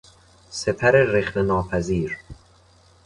[0.49, 2.17] سپر رخنه ناپذیر